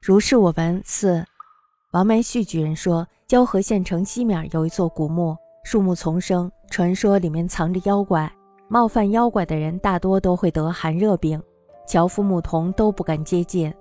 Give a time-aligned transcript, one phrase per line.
[0.00, 0.80] 如是我闻。
[0.84, 1.24] 四
[1.92, 8.30] 王梅旭举人说，交河县城西面有一座古墓，树木丛生，传说里面藏着妖怪。
[8.68, 11.40] 冒犯妖怪的人大多都会得寒热病，
[11.86, 13.72] 樵夫牧童都不敢接近。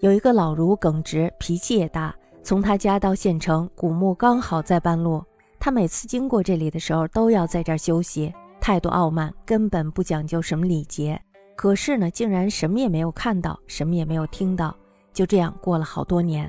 [0.00, 5.22] 有一个老儒耿直，脾气也大，从他家到县城古墓刚好在半路。
[5.58, 11.20] 他每次经过这里的时候，都要在这儿休息，态度傲慢，根本不讲究什么礼节。
[11.56, 14.74] 可是呢，竟然什么也没有看到，什么也没有听到。
[15.18, 16.48] 就这样过了好多年。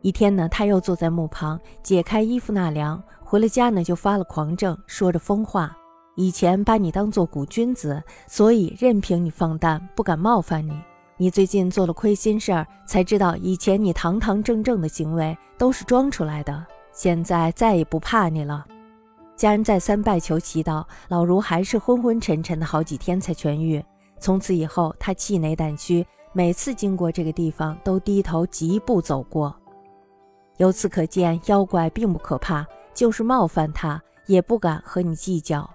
[0.00, 5.72] 一天呢，他又坐在墓旁，解开衣服纳凉，回了家呢，就发了狂症，说着疯话。
[6.16, 10.76] 以前把你当做古君子，所以任凭你放荡，不敢冒犯你。
[11.16, 16.66] 你最近做了亏心事儿，才知道以前你堂堂正正的行为都是装出来的。
[16.90, 18.66] 现在再也不怕你了。
[19.36, 23.80] 家人再三拜求祈祷，老儒还是昏昏沉沉的好几天才痊愈。
[24.18, 26.04] 从此以后，他气馁胆虚。
[26.36, 29.54] 每次经过这个地方，都低头疾步走过。
[30.56, 35.68] 由此可见，妖怪并不可怕，就是冒犯他，也不敢和你计较。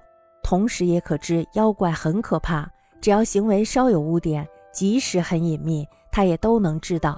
[0.44, 7.18] 同时，也可知妖怪很可怕，只要行为稍有污点，即使很隐秘，他也都能知道。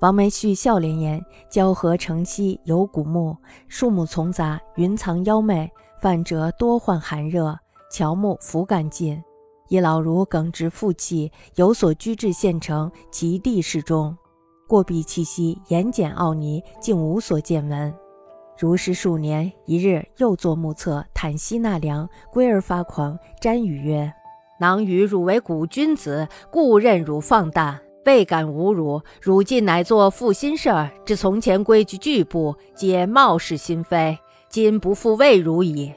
[0.00, 3.36] 王梅旭笑脸言：“交河城西有古墓，
[3.68, 7.56] 树木丛杂，云藏妖魅，犯者多患寒热，
[7.92, 9.22] 乔木弗敢近。”
[9.72, 14.14] 以老儒耿直负气，有所居至县城，其地适中，
[14.68, 17.90] 过壁气息，言简奥尼，竟无所见闻。
[18.58, 24.12] 如是数年，一日又作目测，叹息纳凉，归而发狂，瞻语曰
[24.60, 29.00] ：“囊与汝为古君子，故任汝放诞，未敢侮辱。
[29.22, 34.18] 汝今乃作负心事儿，之从前规矩拒不，皆冒失心非。
[34.50, 35.94] 今不复为汝矣。”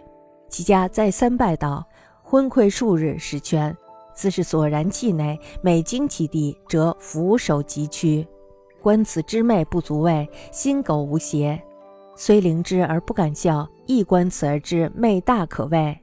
[0.47, 1.85] 其家再三拜道。
[2.27, 3.77] 昏聩数日，始全。
[4.15, 8.27] 自是索然气馁，每经其地，则俯首疾屈。
[8.81, 11.61] 观此之媚不足畏，心苟无邪。
[12.15, 15.95] 虽灵之而不敢笑，亦观此而知媚大可畏。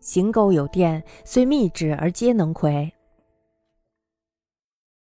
[0.00, 2.92] 行苟有电，虽密之而皆能窥。